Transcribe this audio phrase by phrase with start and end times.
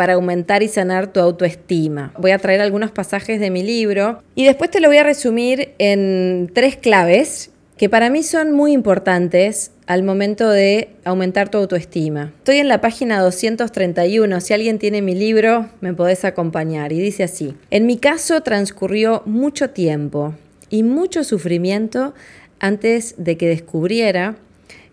[0.00, 2.14] para aumentar y sanar tu autoestima.
[2.16, 5.74] Voy a traer algunos pasajes de mi libro y después te lo voy a resumir
[5.76, 12.32] en tres claves que para mí son muy importantes al momento de aumentar tu autoestima.
[12.38, 17.24] Estoy en la página 231, si alguien tiene mi libro me podés acompañar y dice
[17.24, 20.32] así, en mi caso transcurrió mucho tiempo
[20.70, 22.14] y mucho sufrimiento
[22.58, 24.36] antes de que descubriera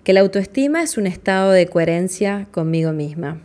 [0.03, 3.39] que la autoestima es un estado de coherencia conmigo misma.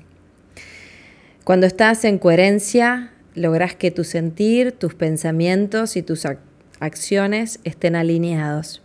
[1.45, 6.25] Cuando estás en coherencia, logras que tu sentir, tus pensamientos y tus
[6.79, 8.81] acciones estén alineados.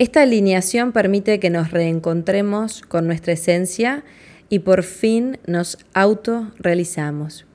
[0.00, 4.02] Esta alineación permite que nos reencontremos con nuestra esencia
[4.48, 7.46] y por fin nos autorrealizamos.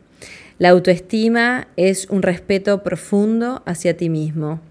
[0.60, 4.62] La autoestima es un respeto profundo hacia ti mismo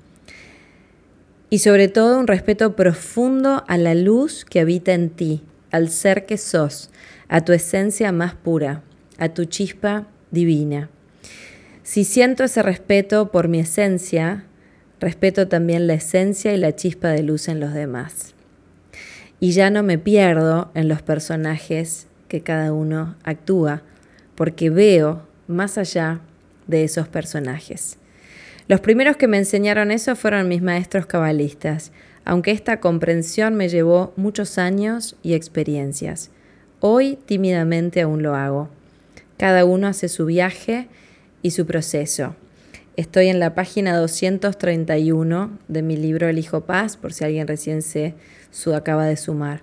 [1.51, 6.25] y sobre todo un respeto profundo a la luz que habita en ti, al ser
[6.25, 6.89] que sos,
[7.29, 8.83] a tu esencia más pura
[9.19, 10.91] a tu chispa divina.
[11.83, 14.45] Si siento ese respeto por mi esencia,
[15.01, 18.35] respeto también la esencia y la chispa de luz en los demás.
[19.41, 23.83] Y ya no me pierdo en los personajes que cada uno actúa,
[24.35, 26.21] porque veo más allá
[26.67, 27.99] de esos personajes.
[28.67, 31.93] Los primeros que me enseñaron eso fueron mis maestros cabalistas,
[32.25, 36.31] aunque esta comprensión me llevó muchos años y experiencias.
[36.81, 38.71] Hoy tímidamente aún lo hago.
[39.37, 40.89] Cada uno hace su viaje
[41.43, 42.37] y su proceso.
[42.97, 47.83] Estoy en la página 231 de mi libro El Hijo Paz, por si alguien recién
[47.83, 48.15] se
[48.53, 49.63] su acaba de sumar.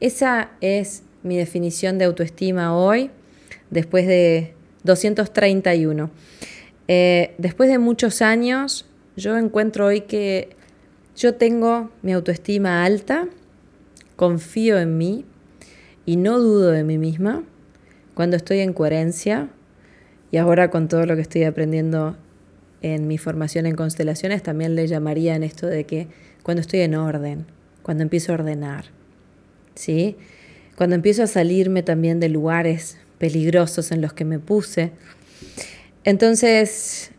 [0.00, 3.10] Esa es mi definición de autoestima hoy,
[3.70, 4.52] después de
[4.84, 6.10] 231.
[6.88, 8.84] Eh, después de muchos años,
[9.16, 10.50] yo encuentro hoy que
[11.16, 13.26] yo tengo mi autoestima alta,
[14.16, 15.24] confío en mí
[16.04, 17.42] y no dudo de mí misma
[18.18, 19.48] cuando estoy en coherencia,
[20.32, 22.16] y ahora con todo lo que estoy aprendiendo
[22.82, 26.08] en mi formación en constelaciones, también le llamaría en esto de que
[26.42, 27.46] cuando estoy en orden,
[27.84, 28.86] cuando empiezo a ordenar,
[29.76, 30.16] ¿sí?
[30.74, 34.90] Cuando empiezo a salirme también de lugares peligrosos en los que me puse.
[36.02, 37.12] Entonces,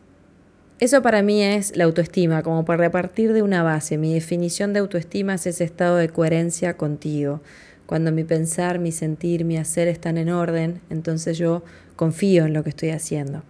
[0.81, 3.98] eso para mí es la autoestima, como para repartir de una base.
[3.98, 7.42] Mi definición de autoestima es ese estado de coherencia contigo,
[7.89, 11.63] cuando mi pensar, mi sentir, mi hacer están en orden, entonces yo
[11.95, 13.41] confío en lo que estoy haciendo.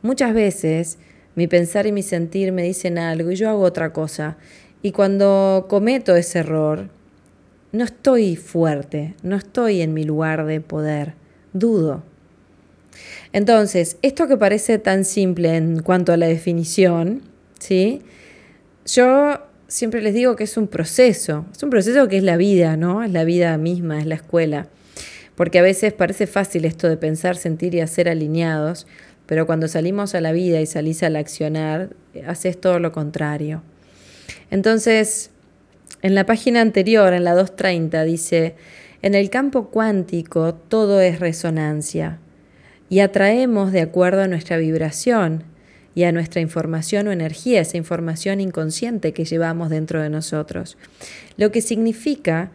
[0.00, 0.96] Muchas veces
[1.34, 4.36] mi pensar y mi sentir me dicen algo y yo hago otra cosa.
[4.80, 6.88] Y cuando cometo ese error,
[7.72, 11.14] no estoy fuerte, no estoy en mi lugar de poder,
[11.52, 12.04] dudo.
[13.32, 17.22] Entonces, esto que parece tan simple en cuanto a la definición,
[17.58, 18.02] ¿sí?
[18.86, 19.40] Yo
[19.74, 23.02] siempre les digo que es un proceso, es un proceso que es la vida, ¿no?
[23.02, 24.68] Es la vida misma, es la escuela.
[25.34, 28.86] Porque a veces parece fácil esto de pensar, sentir y hacer alineados,
[29.26, 31.90] pero cuando salimos a la vida y salís al accionar,
[32.24, 33.64] haces todo lo contrario.
[34.48, 35.30] Entonces,
[36.02, 38.54] en la página anterior, en la 230, dice,
[39.02, 42.20] en el campo cuántico todo es resonancia
[42.88, 45.42] y atraemos de acuerdo a nuestra vibración
[45.94, 50.76] y a nuestra información o energía, esa información inconsciente que llevamos dentro de nosotros.
[51.36, 52.50] Lo que significa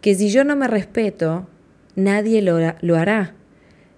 [0.00, 1.48] que si yo no me respeto,
[1.96, 3.34] nadie lo, lo hará.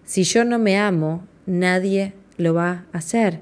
[0.05, 3.41] Si yo no me amo, nadie lo va a hacer.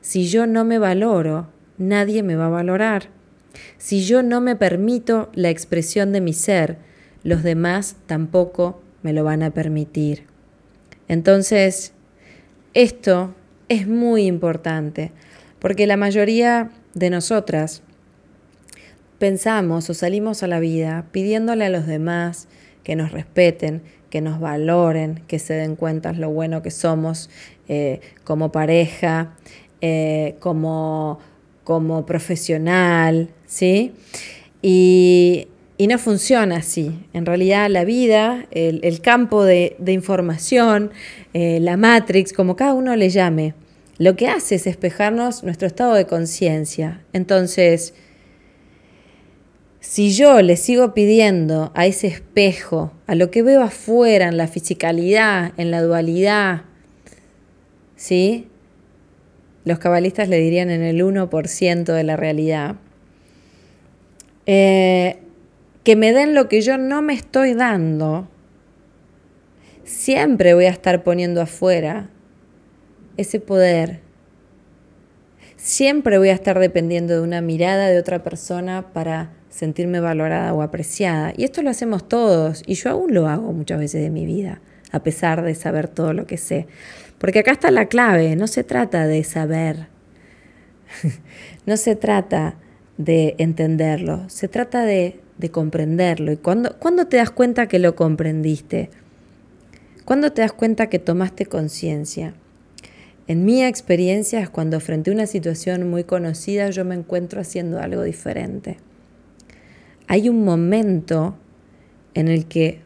[0.00, 3.08] Si yo no me valoro, nadie me va a valorar.
[3.78, 6.78] Si yo no me permito la expresión de mi ser,
[7.22, 10.24] los demás tampoco me lo van a permitir.
[11.08, 11.92] Entonces,
[12.74, 13.34] esto
[13.68, 15.12] es muy importante,
[15.58, 17.82] porque la mayoría de nosotras
[19.18, 22.48] pensamos o salimos a la vida pidiéndole a los demás
[22.82, 27.30] que nos respeten, que nos valoren, que se den cuenta lo bueno que somos
[27.68, 29.34] eh, como pareja,
[29.80, 31.18] eh, como,
[31.64, 33.92] como profesional, ¿sí?
[34.62, 35.48] Y,
[35.78, 36.98] no funciona así.
[37.12, 40.90] En realidad la vida, el, campo de, información,
[41.34, 43.54] eh, la matrix, como cada uno le llame,
[43.98, 47.02] lo que hace es despejarnos nuestro estado de conciencia.
[47.12, 47.94] Entonces,
[49.80, 54.48] si yo le sigo pidiendo a ese espejo, a lo que veo afuera, en la
[54.48, 56.62] fisicalidad, en la dualidad,
[57.96, 58.48] ¿sí?
[59.64, 62.76] Los cabalistas le dirían en el 1% de la realidad.
[64.46, 65.18] Eh,
[65.86, 68.26] que me den lo que yo no me estoy dando,
[69.84, 72.10] siempre voy a estar poniendo afuera
[73.16, 74.00] ese poder.
[75.54, 80.62] Siempre voy a estar dependiendo de una mirada de otra persona para sentirme valorada o
[80.62, 81.32] apreciada.
[81.36, 84.60] Y esto lo hacemos todos, y yo aún lo hago muchas veces de mi vida,
[84.90, 86.66] a pesar de saber todo lo que sé.
[87.18, 89.86] Porque acá está la clave, no se trata de saber,
[91.64, 92.56] no se trata
[92.98, 96.32] de entenderlo, se trata de, comprenderlo.
[96.32, 98.90] ¿Y cuando, cuando te das cuenta que lo comprendiste?
[100.04, 102.34] ¿Cuándo te das cuenta que tomaste conciencia?
[103.28, 107.80] En mi experiencia es cuando frente a una situación muy conocida yo me encuentro haciendo
[107.80, 108.78] algo diferente.
[110.06, 111.36] Hay un momento
[112.14, 112.80] en el que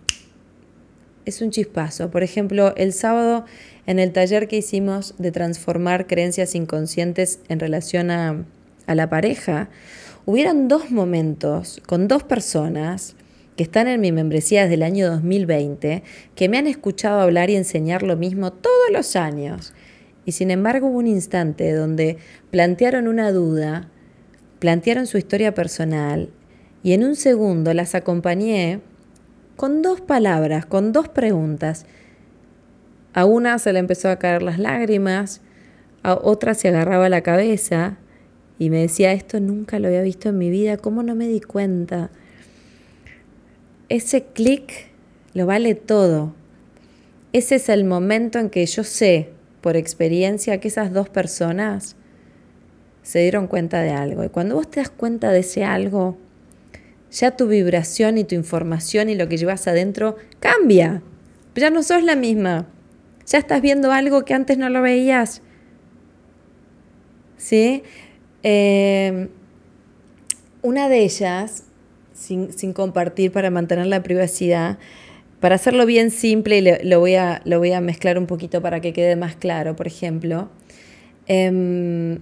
[1.27, 2.11] es un chispazo.
[2.11, 3.45] Por ejemplo, el sábado
[3.87, 8.45] en el taller que hicimos de transformar creencias inconscientes en relación a,
[8.87, 9.69] a la pareja,
[10.27, 13.17] hubieron dos momentos con dos personas
[13.57, 16.03] que están en mi membresía desde el año 2020,
[16.35, 19.75] que me han escuchado hablar y enseñar lo mismo todos los años.
[20.25, 22.19] Y sin embargo hubo un instante donde
[22.51, 23.89] plantearon una duda,
[24.61, 26.31] plantearon su historia personal
[26.83, 28.81] y en un segundo las acompañé
[29.57, 31.85] con dos palabras, con dos preguntas.
[33.13, 35.43] A una se le empezó a caer las lágrimas,
[36.03, 37.99] a otra se agarraba la cabeza
[38.61, 41.41] y me decía, esto nunca lo había visto en mi vida, ¿cómo no me di
[41.41, 42.11] cuenta?
[43.89, 44.91] Ese clic
[45.33, 46.35] lo vale todo.
[47.33, 49.31] Ese es el momento en que yo sé
[49.63, 51.97] por experiencia que esas dos personas
[53.03, 54.25] se dieron cuenta de algo.
[54.25, 56.19] Y cuando vos te das cuenta de ese algo,
[57.11, 61.03] ya tu vibración y tu información y lo que llevas adentro cambia.
[61.55, 62.67] Ya no sos la misma.
[63.27, 65.41] Ya estás viendo algo que antes no lo veías.
[67.39, 67.85] ¿Sí?
[68.43, 69.29] Eh,
[70.63, 71.65] una de ellas,
[72.13, 74.79] sin, sin compartir para mantener la privacidad,
[75.41, 78.81] para hacerlo bien simple, y lo, voy a, lo voy a mezclar un poquito para
[78.81, 80.51] que quede más claro, por ejemplo,
[81.27, 82.19] em,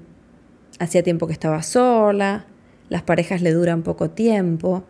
[0.78, 2.46] hacía tiempo que estaba sola,
[2.88, 4.84] las parejas le duran poco tiempo,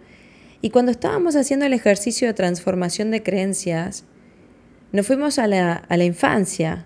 [0.61, 4.05] y cuando estábamos haciendo el ejercicio de transformación de creencias,
[4.93, 6.85] nos fuimos a la, a la infancia.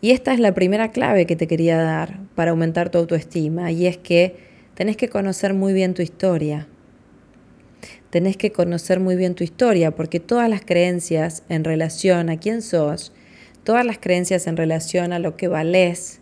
[0.00, 3.86] Y esta es la primera clave que te quería dar para aumentar tu autoestima, y
[3.86, 4.36] es que
[4.74, 6.68] tenés que conocer muy bien tu historia
[8.10, 12.62] tenés que conocer muy bien tu historia, porque todas las creencias en relación a quién
[12.62, 13.12] sos,
[13.64, 16.20] todas las creencias en relación a lo que valés,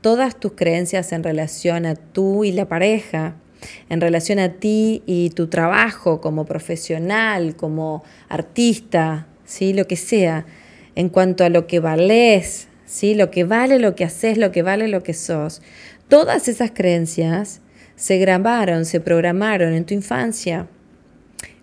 [0.00, 3.36] todas tus creencias en relación a tú y la pareja,
[3.88, 9.72] en relación a ti y tu trabajo como profesional, como artista, ¿sí?
[9.72, 10.46] lo que sea,
[10.94, 13.14] en cuanto a lo que valés, ¿sí?
[13.14, 15.62] lo que vale lo que haces, lo que vale lo que sos.
[16.08, 17.60] Todas esas creencias
[17.96, 20.68] se grabaron, se programaron en tu infancia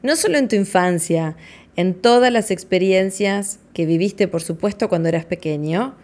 [0.04, 1.36] no solo en tu infancia,
[1.75, 5.95] en todas las experiencias que viviste, por supuesto, cuando eras pequeño,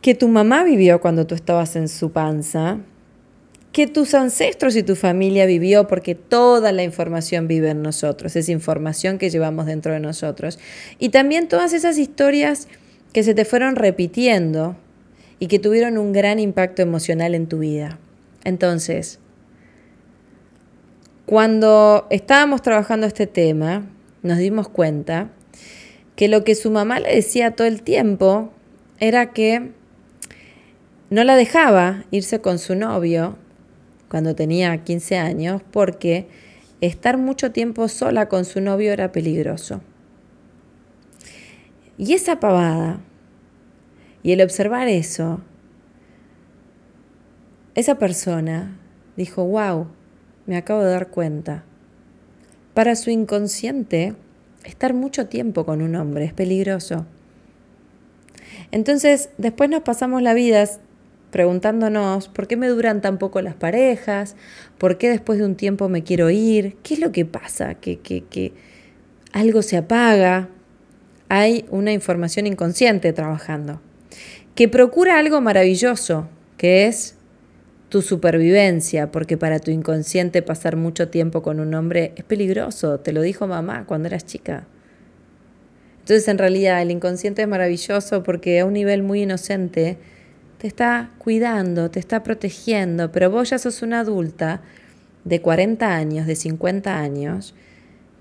[0.00, 2.78] que tu mamá vivió cuando tú estabas en su panza,
[3.70, 8.48] que tus ancestros y tu familia vivió, porque toda la información vive en nosotros, es
[8.48, 10.58] información que llevamos dentro de nosotros.
[10.98, 12.68] Y también todas esas historias
[13.12, 14.76] que se te fueron repitiendo
[15.38, 17.98] y que tuvieron un gran impacto emocional en tu vida.
[18.44, 19.18] Entonces,
[21.26, 23.86] cuando estábamos trabajando este tema,
[24.22, 25.30] nos dimos cuenta
[26.16, 28.52] que lo que su mamá le decía todo el tiempo
[28.98, 29.72] era que
[31.10, 33.36] no la dejaba irse con su novio
[34.08, 36.26] cuando tenía 15 años porque
[36.80, 39.80] estar mucho tiempo sola con su novio era peligroso.
[42.02, 42.98] Y esa pavada
[44.24, 45.40] y el observar eso,
[47.76, 48.76] esa persona
[49.16, 49.86] dijo, wow,
[50.46, 51.62] me acabo de dar cuenta.
[52.74, 54.16] Para su inconsciente,
[54.64, 57.06] estar mucho tiempo con un hombre es peligroso.
[58.72, 60.68] Entonces, después nos pasamos la vida
[61.30, 64.34] preguntándonos por qué me duran tan poco las parejas,
[64.76, 68.00] por qué después de un tiempo me quiero ir, qué es lo que pasa, que,
[68.00, 68.52] que, que
[69.32, 70.48] algo se apaga.
[71.34, 73.80] Hay una información inconsciente trabajando,
[74.54, 77.14] que procura algo maravilloso, que es
[77.88, 83.14] tu supervivencia, porque para tu inconsciente pasar mucho tiempo con un hombre es peligroso, te
[83.14, 84.66] lo dijo mamá cuando eras chica.
[86.00, 89.96] Entonces en realidad el inconsciente es maravilloso porque a un nivel muy inocente
[90.58, 94.60] te está cuidando, te está protegiendo, pero vos ya sos una adulta
[95.24, 97.54] de 40 años, de 50 años,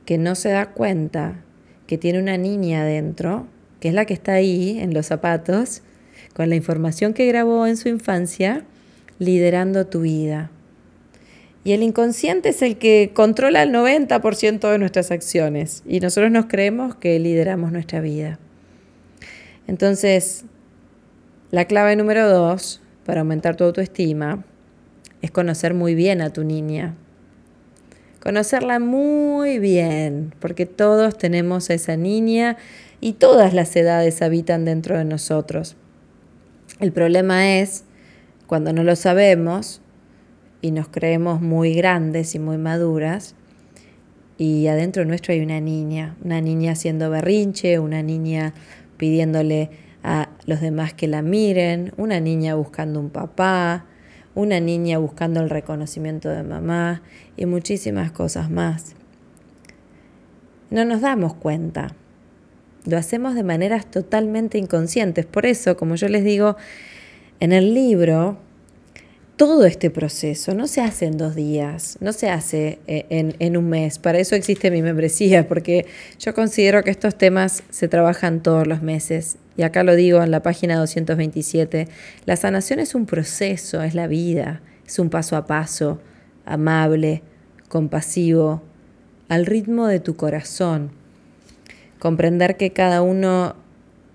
[0.06, 1.44] que no se da cuenta
[1.92, 3.48] que tiene una niña adentro
[3.82, 5.82] que es la que está ahí en los zapatos,
[6.34, 8.64] con la información que grabó en su infancia,
[9.20, 10.52] liderando tu vida.
[11.66, 16.46] Y el inconsciente es el que controla el 90% de nuestras acciones y nosotros nos
[16.46, 18.40] creemos que lideramos nuestra vida.
[19.68, 20.46] Entonces,
[21.50, 24.46] la clave número dos para aumentar tu autoestima
[25.22, 26.96] es conocer muy bien a tu niña.
[28.22, 32.56] Conocerla muy bien, porque todos tenemos a esa niña
[33.00, 35.76] y todas las edades habitan dentro de nosotros.
[36.80, 37.84] El problema es
[38.46, 39.82] cuando no lo sabemos
[40.62, 43.34] y nos creemos muy grandes y muy maduras
[44.38, 48.54] y adentro nuestro hay una niña, una niña haciendo berrinche, una niña
[48.98, 49.72] pidiéndole
[50.04, 53.86] a los demás que la miren, una niña buscando un papá,
[54.36, 57.02] una niña buscando el reconocimiento de mamá
[57.38, 58.96] y muchísimas cosas más.
[60.70, 61.96] No nos damos cuenta.
[62.86, 65.26] Lo hacemos de maneras totalmente inconscientes.
[65.26, 66.56] Por eso, como yo les digo,
[67.40, 68.38] en el libro
[69.42, 73.70] todo este proceso no se hace en dos días, no se hace eh, en, un
[73.70, 73.98] mes.
[73.98, 75.88] Para eso existe mi membresía, porque
[76.20, 79.38] yo considero que estos temas se trabajan todos los meses.
[79.58, 81.88] Y acá lo digo en la página 227,
[82.26, 86.00] la sanación es un proceso, es la vida, es un paso a paso,
[86.46, 87.24] amable,
[87.68, 88.62] compasivo,
[89.28, 90.92] al ritmo de tu corazón.
[91.98, 93.56] Comprender que cada uno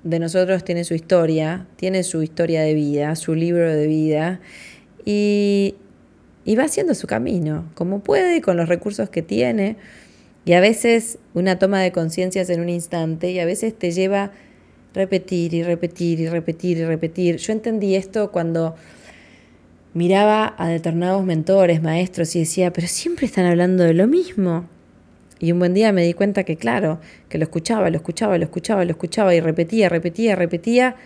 [0.05, 4.41] de nosotros tiene su historia, tiene su historia de vida, su libro de vida
[5.07, 5.77] y,
[6.59, 9.77] va haciendo su camino, como puede, con los recursos que tiene.
[10.45, 14.33] Y a veces una toma de conciencia en un instante y a veces te lleva
[14.95, 17.37] repetir y repetir y repetir y repetir.
[17.37, 18.75] Yo entendí esto cuando
[19.95, 24.67] miraba a determinados mentores, maestros y decía, pero siempre están hablando de lo mismo.
[25.39, 26.99] Y un buen día me di cuenta que claro,
[27.29, 30.97] que lo escuchaba, lo escuchaba, lo escuchaba, lo escuchaba y repetía, repetía, repetía,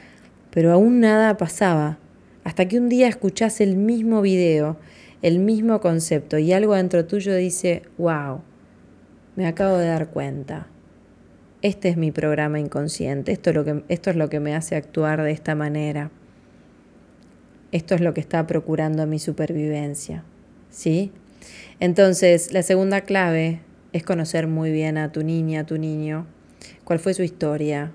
[0.50, 1.98] pero aún nada pasaba
[2.44, 4.76] hasta que un día escuchás el mismo video,
[5.22, 8.40] el mismo concepto y algo dentro tuyo dice, wow,
[9.36, 10.66] me acabo de dar cuenta.
[11.62, 14.76] Este es mi programa inconsciente, esto es lo que, esto es lo que me hace
[14.76, 16.10] actuar de esta manera.
[17.72, 20.24] Esto es lo que está procurando mi supervivencia.
[20.70, 21.12] ¿Sí?
[21.78, 23.60] Entonces, la segunda clave
[23.92, 26.26] es conocer muy bien a tu niña, a tu niño,
[26.84, 27.92] cuál fue su historia,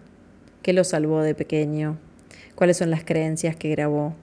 [0.61, 1.97] qué lo salvó de pequeño,
[2.55, 4.15] cuáles son las creencias que grabó,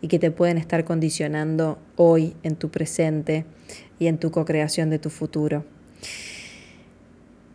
[0.00, 3.44] y que te pueden estar condicionando hoy en tu presente
[3.98, 5.64] y en tu co-creación de tu futuro.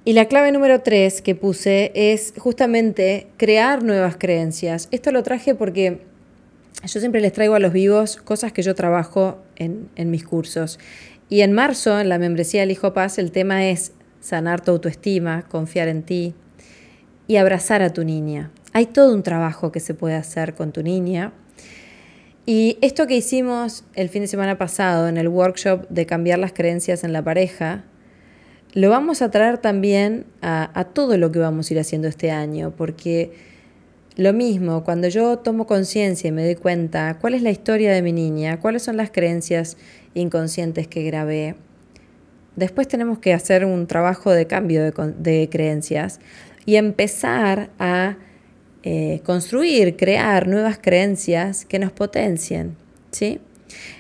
[0.04, 4.88] Y la clave número tres que puse es justamente crear nuevas creencias.
[4.92, 6.02] Esto lo traje porque
[6.84, 10.80] yo siempre les traigo a los vivos cosas que yo trabajo en, en mis cursos.
[11.30, 15.44] Y en marzo, en la membresía del Hijo Paz, el tema es sanar tu autoestima,
[15.44, 16.34] confiar en ti
[17.28, 18.52] y abrazar a tu niña.
[18.74, 21.32] Hay todo un trabajo que se puede hacer con tu niña
[22.46, 26.54] y esto que hicimos el fin de semana pasado en el workshop de cambiar las
[26.54, 27.84] creencias en la pareja,
[28.74, 32.74] lo vamos a traer también a, todo lo que vamos a ir haciendo este año,
[32.76, 33.32] porque
[34.16, 38.02] lo mismo, cuando yo tomo conciencia y me doy cuenta cuál es la historia de
[38.02, 39.78] mi niña, cuáles son las creencias
[40.14, 41.56] inconscientes que grabé,
[42.56, 46.20] después tenemos que hacer un trabajo de cambio de, de creencias
[46.66, 48.18] y empezar a
[48.84, 52.76] eh, construir, crear nuevas creencias que nos potencien.
[53.12, 53.40] ¿sí?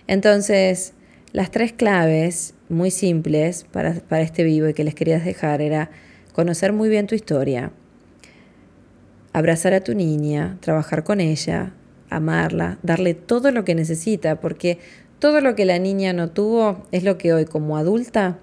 [0.07, 0.93] Entonces,
[1.33, 5.89] las tres claves muy simples para, para este vivo y que les quería dejar era
[6.33, 7.71] conocer muy bien tu historia,
[9.33, 11.73] abrazar a tu niña, trabajar con ella,
[12.09, 14.79] amarla, darle todo lo que necesita, porque
[15.19, 18.39] todo lo que la niña no tuvo es lo que hoy como adulta,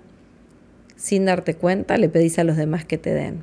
[0.97, 3.43] sin darte cuenta, le pedís a los demás que te den.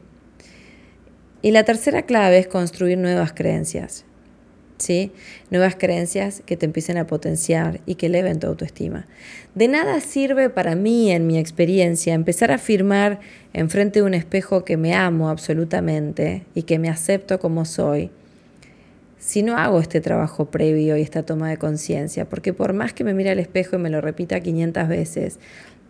[1.46, 4.04] Y la tercera clave es construir nuevas creencias.
[4.80, 5.12] ¿Sí?
[5.52, 9.06] Nuevas creencias que te empiecen a potenciar y que eleven tu autoestima.
[9.54, 13.20] De nada sirve para mí, en mi experiencia, empezar a afirmar
[13.54, 18.10] enfrente de un espejo que me amo absolutamente y que me acepto como soy,
[19.20, 23.04] si no hago este trabajo previo y esta toma de conciencia, porque por más que
[23.04, 25.38] me mire al espejo y me lo repita 500 veces,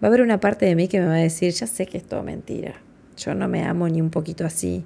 [0.03, 1.97] va a haber una parte de mí que me va a decir, ya sé que
[1.97, 2.73] es todo mentira,
[3.15, 4.83] yo no me amo ni un poquito así,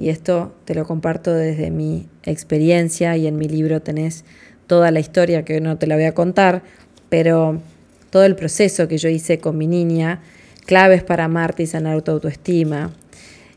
[0.00, 4.24] y esto te lo comparto desde mi experiencia y en mi libro tenés
[4.66, 6.62] toda la historia que no te la voy a contar,
[7.10, 7.60] pero
[8.08, 10.22] todo el proceso que yo hice con mi niña,
[10.64, 12.94] claves para amarte y sanar tu autoestima.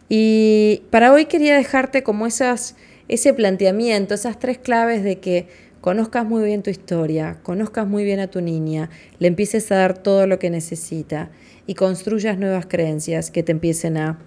[0.09, 2.75] Y para hoy quería dejarte como esas,
[3.07, 5.47] ese planteamiento, esas tres claves de que
[5.79, 9.97] conozcas muy bien tu historia, conozcas muy bien a tu niña, le empieces a dar
[9.97, 11.29] todo lo que necesita
[11.67, 14.19] y construyas nuevas creencias que te empiecen a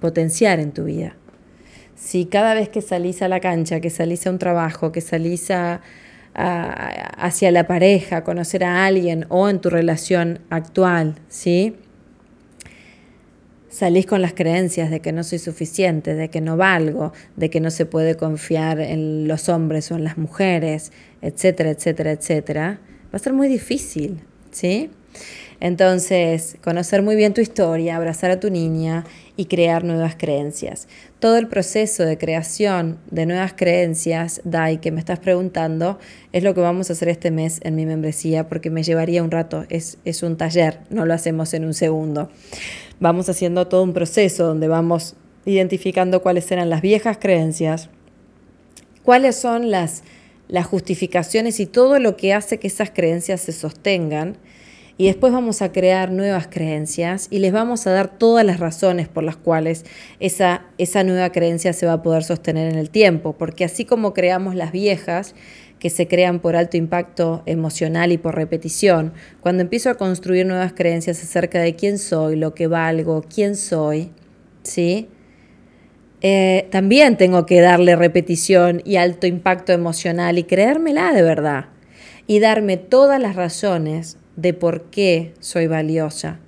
[0.00, 1.14] potenciar en tu vida.
[1.98, 5.48] Si cada vez que salís a la cancha, que salís a un trabajo, que salís
[6.34, 11.74] hacia la pareja, conocer a alguien o en tu relación actual, ¿sí?
[13.68, 17.60] Salís con las creencias de que no soy suficiente, de que no valgo, de que
[17.60, 22.80] no se puede confiar en los hombres o en las mujeres, etcétera, etcétera, etcétera,
[23.12, 24.90] va a ser muy difícil, ¿sí?
[25.60, 29.04] Entonces, conocer muy bien tu historia, abrazar a tu niña
[29.36, 30.86] y crear nuevas creencias.
[31.18, 35.98] Todo el proceso de creación de nuevas creencias, Dai, que me estás preguntando,
[36.32, 39.32] es lo que vamos a hacer este mes en mi membresía porque me llevaría un
[39.32, 42.30] rato, es, es un taller, no lo hacemos en un segundo.
[43.00, 47.90] Vamos haciendo todo un proceso donde vamos identificando cuáles eran las viejas creencias,
[49.02, 50.04] cuáles son las,
[50.46, 54.36] las justificaciones y todo lo que hace que esas creencias se sostengan
[54.98, 59.06] y después vamos a crear nuevas creencias y les vamos a dar todas las razones
[59.06, 59.84] por las cuales
[60.18, 64.12] esa, esa nueva creencia se va a poder sostener en el tiempo, porque así como
[64.12, 65.36] creamos las viejas,
[65.78, 70.72] que se crean por alto impacto emocional y por repetición, cuando empiezo a construir nuevas
[70.72, 74.10] creencias acerca de quién soy, lo que valgo, quién soy,
[74.64, 75.08] ¿sí?
[76.20, 81.66] Eh, también tengo que darle repetición y alto impacto emocional y creérmela de verdad
[82.26, 86.38] y darme todas las razones de por qué soy valiosa.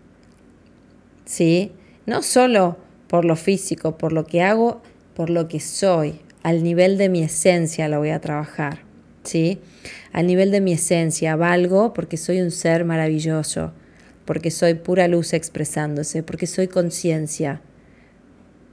[1.24, 1.72] ¿Sí?
[2.06, 2.76] No solo
[3.08, 4.80] por lo físico, por lo que hago,
[5.14, 6.20] por lo que soy.
[6.44, 8.84] Al nivel de mi esencia lo voy a trabajar.
[9.24, 9.58] ¿Sí?
[10.12, 13.72] Al nivel de mi esencia valgo porque soy un ser maravilloso,
[14.24, 17.60] porque soy pura luz expresándose, porque soy conciencia,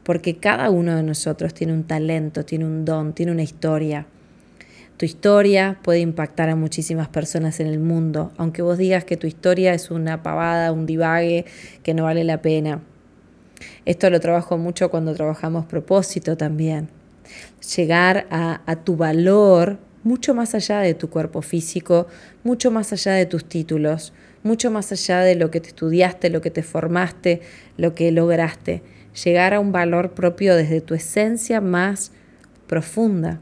[0.03, 4.05] porque cada uno de nosotros tiene un talento, tiene un don, tiene una historia.
[4.97, 9.27] Tu historia puede impactar a muchísimas personas en el mundo, aunque vos digas que tu
[9.27, 11.45] historia es una pavada, un divague
[11.83, 12.81] que no vale la pena.
[13.85, 16.89] Esto lo trabajo mucho cuando trabajamos propósito también.
[17.75, 22.07] Llegar a, a tu valor mucho más allá de tu cuerpo físico,
[22.43, 26.41] mucho más allá de tus títulos, mucho más allá de lo que te estudiaste, lo
[26.41, 27.41] que te formaste,
[27.77, 28.81] lo que lograste.
[29.23, 32.11] Llegar a un valor propio desde tu esencia más
[32.65, 33.41] profunda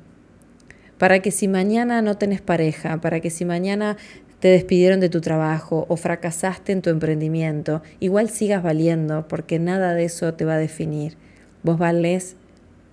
[0.98, 3.98] para que si mañana no tenés pareja, para que si mañana
[4.40, 9.94] te despidieron de tu trabajo o fracasaste en tu emprendimiento, igual sigas valiendo porque nada
[9.94, 11.18] de eso te va a definir.
[11.64, 12.36] Vos valés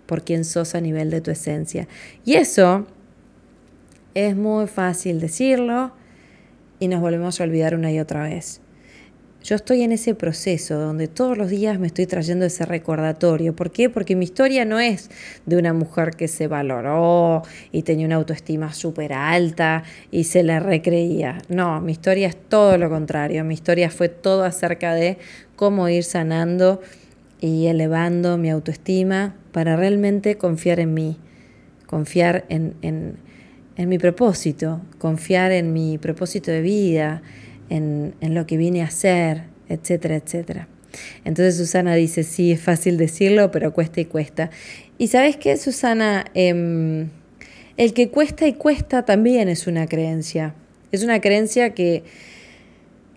[0.07, 1.89] por quien sos a nivel de tu esencia.
[2.25, 2.87] Y eso
[4.15, 5.93] es muy fácil decirlo
[6.79, 8.62] y nos volvemos a olvidar una y otra vez.
[9.43, 13.57] Yo estoy en ese proceso donde todos los días me estoy trayendo ese recordatorio.
[13.57, 13.91] ¿Por qué?
[13.91, 15.11] Porque mi historia no es
[15.47, 20.61] de una mujer que se valoró y tenía una autoestima súper alta y se la
[20.61, 21.43] recreía.
[21.49, 23.43] No, mi historia es todo lo contrario.
[23.43, 25.19] Mi historia fue todo acerca de
[25.57, 26.81] cómo ir sanando
[27.41, 31.17] y elevando mi autoestima para realmente confiar en mí,
[31.87, 33.17] confiar en, en,
[33.75, 37.23] en mi propósito, confiar en mi propósito de vida
[37.73, 40.69] en, lo que vine a hacer, etcétera, etcétera.
[41.25, 44.51] Entonces Susana dice, sí, es fácil decirlo, pero cuesta y cuesta.
[44.99, 47.09] Y sabes qué, Susana, em,
[47.77, 50.55] el que cuesta y cuesta también es una creencia.
[50.93, 52.05] Es una creencia que,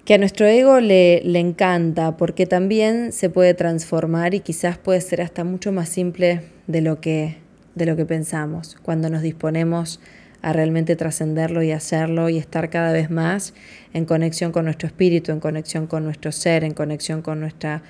[0.05, 5.01] que a nuestro ego le, le encanta, porque también se puede transformar y quizás puede
[5.01, 7.35] ser hasta mucho más simple de lo que,
[7.75, 9.99] de lo que pensamos, cuando nos disponemos
[10.45, 13.55] a realmente trascenderlo y hacerlo y estar cada vez más
[13.93, 17.81] en conexión con nuestro espíritu, en conexión con nuestro ser, en conexión con nuestra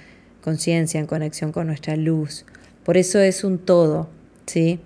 [0.41, 2.46] conciencia, en conexión con nuestra luz.
[2.86, 4.10] Por eso es un todo,
[4.46, 4.80] ¿sí?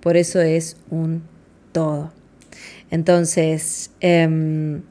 [0.00, 1.24] Por eso es un
[1.72, 2.12] todo.
[2.92, 4.82] Entonces, em,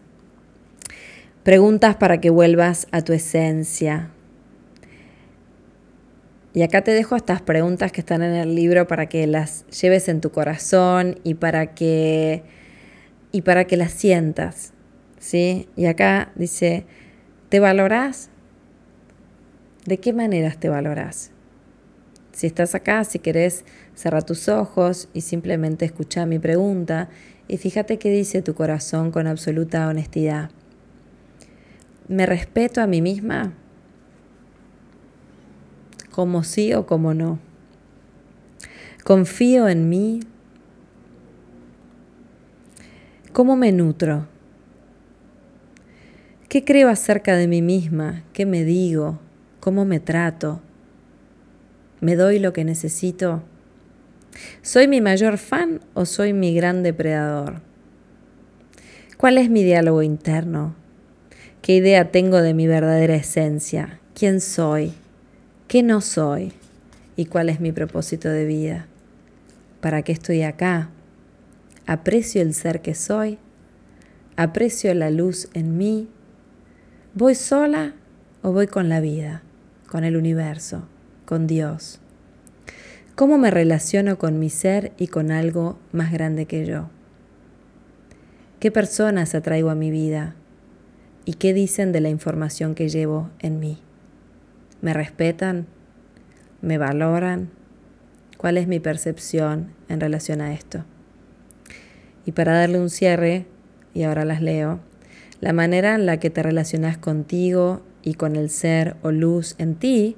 [1.44, 4.10] preguntas para que vuelvas a tu esencia,
[6.56, 10.08] y acá te dejo estas preguntas que están en el libro para que las lleves
[10.08, 12.44] en tu corazón y para que,
[13.34, 14.72] y para que las sientas.
[15.20, 15.68] ¿sí?
[15.76, 16.86] Y acá dice,
[17.50, 18.30] ¿te valorás?
[19.86, 21.32] ¿De qué maneras te valorás?
[22.32, 27.10] Si estás acá, si querés, cerra tus ojos y simplemente escucha mi pregunta
[27.50, 30.52] y fíjate qué dice tu corazón con absoluta honestidad.
[32.08, 33.54] ¿Me respeto a mí misma?
[36.16, 37.40] Como sí o como no.
[39.04, 40.22] Confío en mí.
[43.34, 44.26] ¿Cómo me nutro?
[46.48, 48.24] ¿Qué creo acerca de mí misma?
[48.32, 49.20] ¿Qué me digo?
[49.60, 50.62] ¿Cómo me trato?
[52.00, 53.44] ¿Me doy lo que necesito?
[54.62, 57.62] ¿Soy mi mayor fan o soy mi gran depredador?
[59.18, 60.76] ¿Cuál es mi diálogo interno?
[61.62, 64.00] ¿Qué idea tengo de mi verdadera esencia?
[64.14, 64.94] ¿Quién soy?
[65.68, 66.54] Qué no soy
[67.16, 68.88] y cuál es mi propósito de vida.
[69.82, 70.90] ¿Para qué estoy acá?
[71.88, 73.38] ¿Aprecio el ser que soy?
[74.38, 76.10] ¿Aprecio la luz en mí?
[77.14, 77.94] ¿Voy sola
[78.42, 79.44] o voy con la vida,
[79.88, 80.88] con el universo,
[81.26, 82.00] con Dios?
[83.16, 86.90] ¿Cómo me relaciono con mi ser y con algo más grande que yo?
[88.60, 90.36] ¿Qué personas atraigo a mi vida?
[91.24, 93.85] ¿Y qué dicen de la información que llevo en mí?
[94.86, 95.66] ¿Me respetan?
[96.62, 97.50] ¿Me valoran?
[98.38, 100.86] ¿Cuál es mi percepción en relación a esto?
[102.24, 103.48] Y para darle un cierre,
[103.96, 104.82] y ahora las leo,
[105.42, 109.74] la manera en la que te relacionas contigo y con el ser o luz en
[109.74, 110.18] ti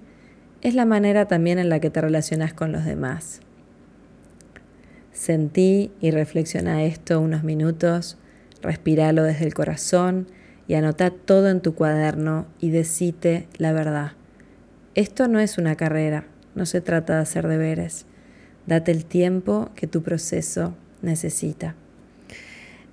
[0.61, 3.39] es la manera también en la que te relacionas con los demás.
[5.13, 8.17] Sentí y reflexiona esto unos minutos,
[8.61, 10.27] respíralo desde el corazón
[10.67, 14.11] y anota todo en tu cuaderno y decite la verdad.
[14.97, 18.05] Esto no es una carrera, no se trata de hacer deberes.
[18.65, 21.75] Date el tiempo que tu proceso necesita.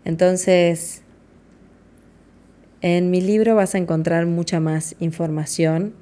[0.05, 1.03] Entonces,
[2.81, 5.95] en mi libro vas a encontrar mucha más información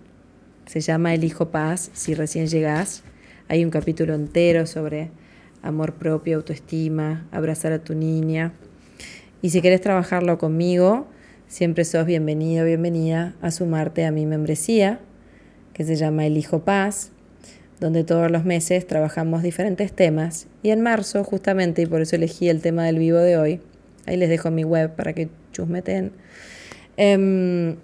[0.66, 3.02] se llama El Hijo Paz, si recién llegás.
[3.48, 5.10] Hay un capítulo entero sobre
[5.60, 8.52] amor propio, autoestima, abrazar a tu niña.
[9.42, 11.06] Y si quieres trabajarlo conmigo,
[11.46, 15.00] siempre sos bienvenido, bienvenida a sumarte a mi membresía,
[15.72, 17.11] que se llama El Hijo Paz,
[17.80, 20.46] donde todos los meses trabajamos diferentes temas.
[20.62, 23.61] Y en marzo, justamente, y por eso elegí el tema del vivo de hoy,
[24.06, 26.12] ahí les dejo mi web para que chusmeten.
[26.96, 27.76] Em,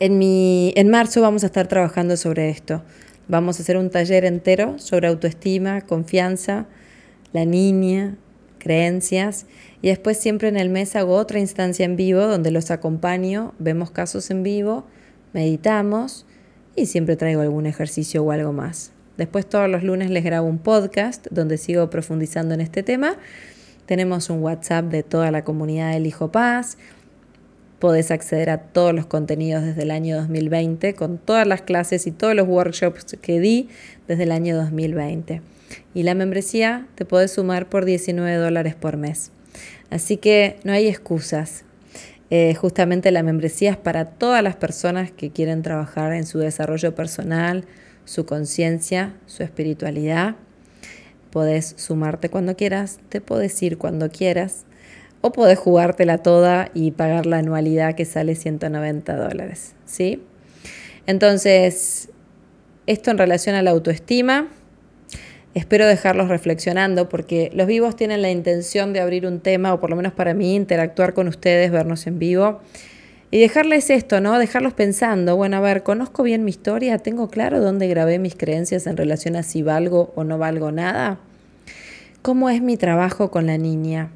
[0.00, 2.82] en, mi, en marzo vamos a estar trabajando sobre esto.
[3.28, 6.66] Vamos a hacer un taller entero sobre autoestima, confianza,
[7.32, 8.16] la niña,
[8.58, 9.46] creencias.
[9.82, 13.90] Y después siempre en el mes hago otra instancia en vivo donde los acompaño, vemos
[13.90, 14.86] casos en vivo,
[15.32, 16.26] meditamos
[16.76, 18.92] y siempre traigo algún ejercicio o algo más.
[19.16, 23.16] Después todos los lunes les grabo un podcast donde sigo profundizando en este tema.
[23.86, 26.76] Tenemos un WhatsApp de toda la comunidad del Hijo Paz
[27.84, 32.12] podés acceder a todos los contenidos desde el año 2020, con todas las clases y
[32.12, 33.68] todos los workshops que di
[34.08, 35.42] desde el año 2020.
[35.92, 39.32] Y la membresía te podés sumar por 19 dólares por mes.
[39.90, 41.63] Así que no hay excusas.
[42.36, 46.92] Eh, justamente la membresía es para todas las personas que quieren trabajar en su desarrollo
[46.92, 47.64] personal,
[48.04, 50.34] su conciencia, su espiritualidad.
[51.30, 54.64] Podés sumarte cuando quieras, te podés ir cuando quieras
[55.20, 59.76] o podés jugártela toda y pagar la anualidad que sale 190 dólares.
[59.84, 60.20] ¿sí?
[61.06, 62.08] Entonces,
[62.88, 64.48] esto en relación a la autoestima,
[65.54, 69.90] espero dejarlos reflexionando porque los vivos tienen la intención de abrir un tema, o por
[69.90, 72.60] lo menos para mí, interactuar con ustedes, vernos en vivo.
[73.30, 74.38] Y dejarles esto, ¿no?
[74.38, 78.86] Dejarlos pensando, bueno, a ver, conozco bien mi historia, tengo claro dónde grabé mis creencias
[78.86, 81.18] en relación a si valgo o no valgo nada.
[82.22, 84.10] ¿Cómo es mi trabajo con la niña?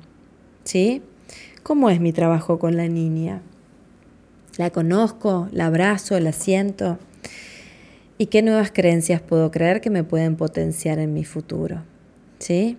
[0.69, 1.03] ¿sí?
[1.63, 3.41] ¿Cómo es mi trabajo con la niña?
[4.59, 5.49] ¿La conozco?
[5.51, 6.21] ¿La abrazo?
[6.21, 6.99] ¿La siento?
[8.21, 11.85] ¿Y qué nuevas creencias puedo creer que me pueden potenciar en mi futuro?
[12.41, 12.77] ¿Sí?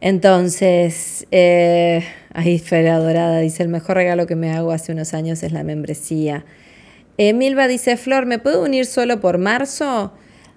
[0.00, 5.42] Entonces, eh, ahí Fera Dorada dice, el mejor regalo que me hago hace unos años
[5.44, 6.44] es la membresía.
[7.16, 10.12] Eh, Milva dice, Flor, ¿me puedo unir solo por marzo?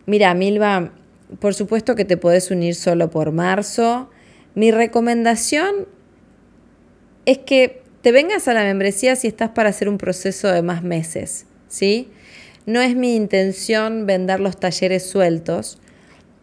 [0.07, 0.91] Mira, Milva,
[1.39, 4.09] por supuesto que te puedes unir solo por marzo.
[4.55, 5.87] Mi recomendación
[7.25, 10.83] es que te vengas a la membresía si estás para hacer un proceso de más
[10.83, 12.09] meses, ¿sí?
[12.65, 15.79] No es mi intención vender los talleres sueltos,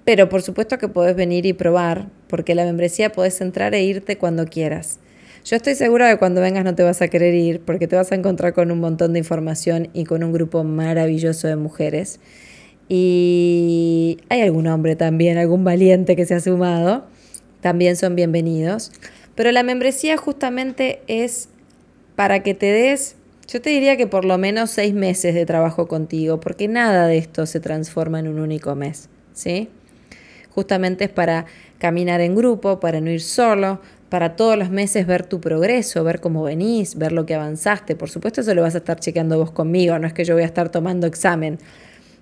[0.04, 4.18] pero por supuesto que podés venir y probar, porque la membresía podés entrar e irte
[4.18, 4.98] cuando quieras.
[5.44, 7.96] Yo estoy segura de que cuando vengas no te vas a querer ir, porque te
[7.96, 12.18] vas a encontrar con un montón de información y con un grupo maravilloso de mujeres.
[12.88, 17.04] Y hay algún hombre también, algún valiente que se ha sumado
[17.60, 18.92] también son bienvenidos.
[19.34, 21.48] Pero la membresía justamente es
[22.14, 25.86] para que te des, yo te diría que por lo menos seis meses de trabajo
[25.86, 29.68] contigo, porque nada de esto se transforma en un único mes, ¿sí?
[30.50, 31.46] Justamente es para
[31.78, 36.20] caminar en grupo, para no ir solo, para todos los meses ver tu progreso, ver
[36.20, 37.96] cómo venís, ver lo que avanzaste.
[37.96, 40.42] Por supuesto, eso lo vas a estar chequeando vos conmigo, no es que yo voy
[40.42, 41.58] a estar tomando examen.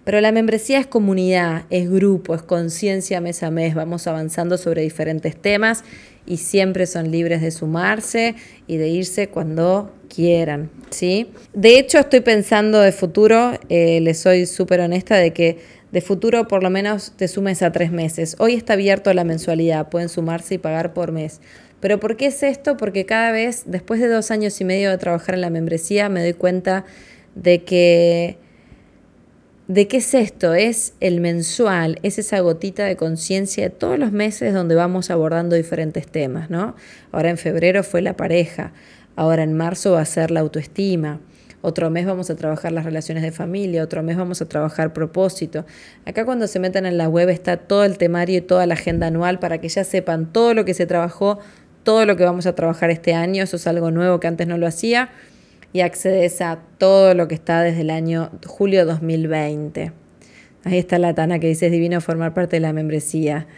[0.04, 3.74] Pero la membresía es comunidad, es grupo, es conciencia mes a mes.
[3.74, 5.82] Vamos avanzando sobre diferentes temas
[6.26, 8.34] y siempre son libres de sumarse
[8.66, 10.70] y de irse cuando quieran.
[10.90, 11.30] ¿sí?
[11.54, 15.58] De hecho, estoy pensando de futuro, eh, les soy súper honesta, de que
[15.90, 18.36] de futuro por lo menos te sumes a tres meses.
[18.38, 21.40] Hoy está abierto la mensualidad, pueden sumarse y pagar por mes.
[21.80, 22.76] Pero ¿por qué es esto?
[22.76, 26.22] Porque cada vez, después de dos años y medio de trabajar en la membresía, me
[26.22, 26.84] doy cuenta
[27.34, 28.38] de que
[29.66, 30.52] ¿De qué es esto?
[30.52, 35.56] Es el mensual, es esa gotita de conciencia de todos los meses donde vamos abordando
[35.56, 36.76] diferentes temas, ¿no?
[37.12, 38.74] Ahora en febrero fue la pareja,
[39.16, 41.18] ahora en marzo va a ser la autoestima,
[41.62, 45.64] otro mes vamos a trabajar las relaciones de familia, otro mes vamos a trabajar propósito.
[46.04, 49.06] Acá cuando se metan en la web está todo el temario y toda la agenda
[49.06, 51.38] anual para que ya sepan todo lo que se trabajó,
[51.84, 54.58] todo lo que vamos a trabajar este año, eso es algo nuevo que antes no
[54.58, 55.08] lo hacía
[55.74, 59.90] y accedes a todo lo que está desde el año julio 2020.
[60.62, 63.48] Ahí está la Tana que dice es divino formar parte de la membresía.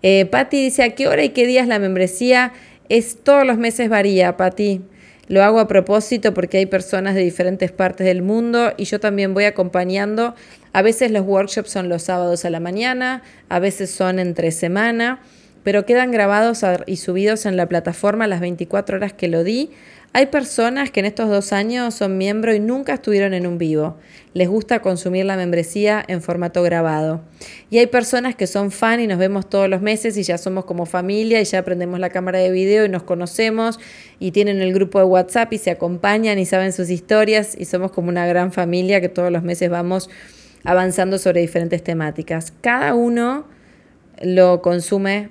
[0.00, 2.52] Eh, Patti dice, ¿a qué hora y qué días la membresía?
[2.88, 4.82] Es todos los meses varía, Patti.
[5.26, 9.34] Lo hago a propósito porque hay personas de diferentes partes del mundo y yo también
[9.34, 10.36] voy acompañando.
[10.72, 15.20] A veces los workshops son los sábados a la mañana, a veces son entre semana,
[15.64, 19.70] pero quedan grabados y subidos en la plataforma las 24 horas que lo di.
[20.16, 23.98] Hay personas que en estos dos años son miembros y nunca estuvieron en un vivo.
[24.32, 27.20] Les gusta consumir la membresía en formato grabado.
[27.68, 30.64] Y hay personas que son fan y nos vemos todos los meses y ya somos
[30.64, 33.78] como familia y ya aprendemos la cámara de video y nos conocemos
[34.18, 37.92] y tienen el grupo de WhatsApp y se acompañan y saben sus historias y somos
[37.92, 40.08] como una gran familia que todos los meses vamos
[40.64, 42.54] avanzando sobre diferentes temáticas.
[42.62, 43.44] Cada uno
[44.22, 45.28] lo consume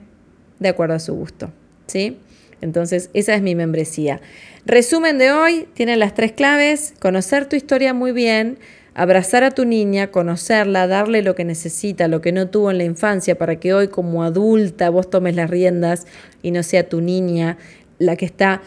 [0.60, 1.50] de acuerdo a su gusto.
[1.88, 2.20] ¿Sí?
[2.62, 4.22] Entonces, esa es mi membresía.
[4.68, 8.58] Resumen de hoy, tiene las tres claves, conocer tu historia muy bien,
[8.96, 12.84] abrazar a tu niña, conocerla, darle lo que necesita, lo que no tuvo en la
[12.84, 16.08] infancia, para que hoy como adulta vos tomes las riendas
[16.42, 17.60] y no sea tu niña
[18.00, 18.64] la que está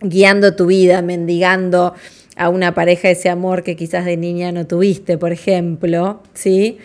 [0.00, 1.92] guiando tu vida, mendigando
[2.36, 6.78] a una pareja ese amor que quizás de niña no tuviste, por ejemplo, ¿sí?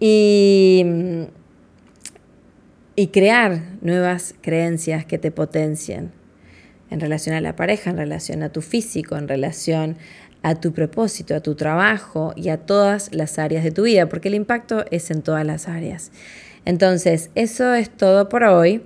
[0.00, 0.86] Y,
[2.96, 6.23] y crear nuevas creencias que te potencien
[6.90, 9.96] en relación a la pareja, en relación a tu físico, en relación
[10.42, 14.28] a tu propósito, a tu trabajo y a todas las áreas de tu vida, porque
[14.28, 16.12] el impacto es en todas las áreas.
[16.64, 18.82] Entonces, eso es todo por hoy.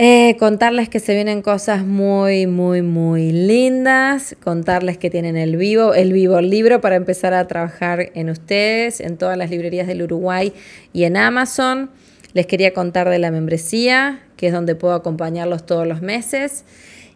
[0.00, 4.36] Eh, contarles que se vienen cosas muy, muy, muy lindas.
[4.42, 9.16] Contarles que tienen el vivo, el vivo libro para empezar a trabajar en ustedes, en
[9.16, 10.52] todas las librerías del Uruguay
[10.92, 11.90] y en Amazon.
[12.34, 16.64] Les quería contar de la membresía, que es donde puedo acompañarlos todos los meses,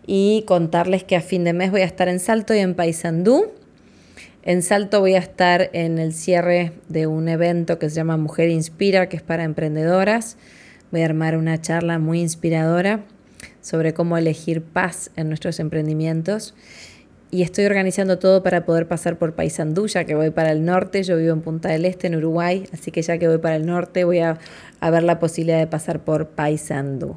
[0.06, 3.52] y contarles que a fin de mes voy a estar en Salto y en Paysandú.
[4.42, 8.48] En Salto voy a estar en el cierre de un evento que se llama Mujer
[8.48, 10.36] Inspira, que es para emprendedoras.
[10.90, 13.04] Voy a armar una charla muy inspiradora
[13.60, 16.54] sobre cómo elegir paz en nuestros emprendimientos
[17.34, 21.02] y estoy organizando todo para poder pasar por Paysandú, ya que voy para el norte,
[21.02, 23.64] yo vivo en Punta del Este, en Uruguay, así que ya que voy para el
[23.64, 24.38] norte voy a,
[24.82, 27.16] ver la posibilidad de pasar por Paysandú.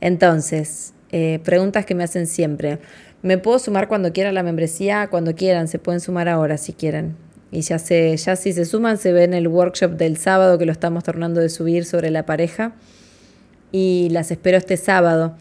[0.00, 2.78] Entonces, eh, preguntas que me hacen siempre.
[3.20, 5.08] ¿Me puedo sumar cuando quiera la membresía?
[5.08, 7.14] Cuando quieran, se pueden sumar ahora si quieren.
[7.50, 10.72] Y ya, se, ya si se suman, se ven el workshop del sábado que lo
[10.72, 12.72] estamos tornando de subir sobre la pareja.
[13.70, 15.36] Y las espero este sábado.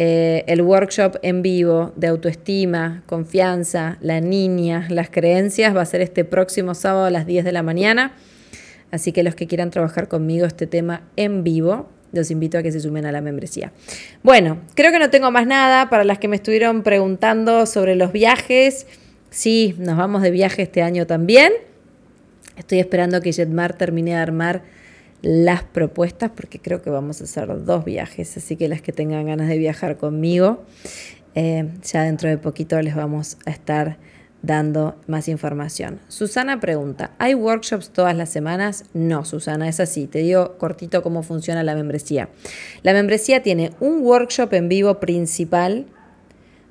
[0.00, 6.02] Eh, el workshop en vivo de autoestima, confianza, la niña, las creencias va a ser
[6.02, 8.14] este próximo sábado a las 10 de la mañana.
[8.92, 12.70] Así que los que quieran trabajar conmigo este tema en vivo, los invito a que
[12.70, 13.72] se sumen a la membresía.
[14.22, 18.12] Bueno, creo que no tengo más nada para las que me estuvieron preguntando sobre los
[18.12, 18.86] viajes.
[19.30, 21.52] Sí, nos vamos de viaje este año también.
[22.56, 24.62] Estoy esperando que Jetmar termine de armar
[25.22, 29.26] las propuestas porque creo que vamos a hacer dos viajes, así que las que tengan
[29.26, 30.64] ganas de viajar conmigo,
[31.34, 33.98] eh, ya dentro de poquito les vamos a estar
[34.42, 36.00] dando más información.
[36.08, 38.84] Susana pregunta, ¿hay workshops todas las semanas?
[38.94, 40.06] No, Susana, es así.
[40.06, 42.28] Te digo cortito cómo funciona la membresía.
[42.82, 45.86] La membresía tiene un workshop en vivo principal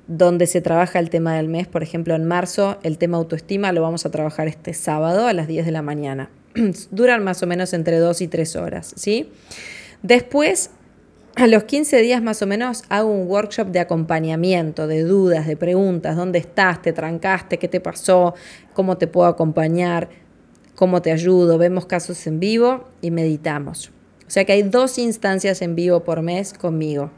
[0.06, 1.68] donde se trabaja el tema del mes.
[1.68, 5.46] Por ejemplo, en marzo el tema autoestima lo vamos a trabajar este sábado a las
[5.46, 6.30] 10 de la mañana.
[6.90, 9.30] duran más o menos entre 2 y 3 horas, ¿sí?
[10.02, 10.70] Después,
[11.36, 15.56] a los 15 días más o menos, hago un workshop de acompañamiento, de dudas, de
[15.56, 16.82] preguntas, ¿dónde estás?
[16.82, 17.58] ¿Te trancaste?
[17.58, 18.34] ¿Qué te pasó?
[18.74, 20.08] ¿Cómo te puedo acompañar?
[20.74, 21.58] ¿Cómo te ayudo?
[21.58, 23.90] Vemos casos en vivo y meditamos.
[24.26, 27.10] O sea que hay dos instancias en vivo por mes conmigo.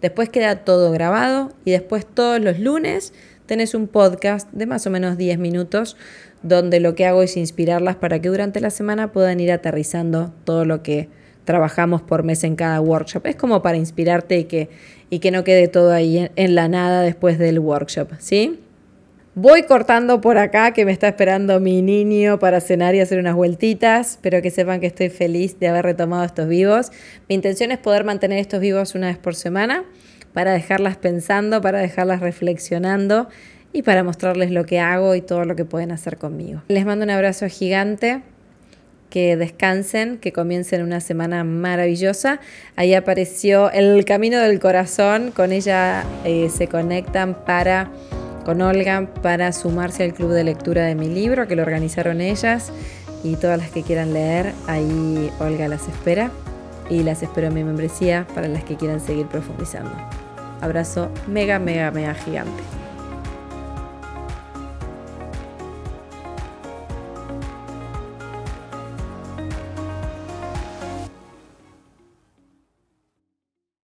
[0.00, 3.12] Después queda todo grabado y después todos los lunes
[3.46, 5.96] tenés un podcast de más o menos 10 minutos
[6.42, 10.64] donde lo que hago es inspirarlas para que durante la semana puedan ir aterrizando todo
[10.64, 11.08] lo que
[11.44, 13.26] trabajamos por mes en cada workshop.
[13.26, 14.68] Es como para inspirarte y que,
[15.10, 18.60] y que no quede todo ahí en, la nada después del workshop, ¿sí?
[19.34, 23.34] Voy cortando por acá que me está esperando mi niño para cenar y hacer unas
[23.34, 26.92] vueltitas, pero que sepan que estoy feliz de haber retomado estos vivos.
[27.30, 29.84] Mi intención es poder mantener estos vivos una vez por semana
[30.34, 33.28] para dejarlas pensando, para dejarlas reflexionando
[33.72, 36.62] y para mostrarles lo que hago y todo lo que pueden hacer conmigo.
[36.68, 38.22] Les mando un abrazo gigante
[39.12, 42.40] que descansen, que comiencen una semana maravillosa.
[42.76, 47.90] Ahí apareció El Camino del Corazón, con ella eh, se conectan para,
[48.46, 52.72] con Olga, para sumarse al club de lectura de mi libro, que lo organizaron ellas,
[53.22, 56.30] y todas las que quieran leer, ahí Olga las espera,
[56.88, 59.92] y las espero en mi membresía para las que quieran seguir profundizando.
[60.62, 62.81] Abrazo mega, mega, mega gigante.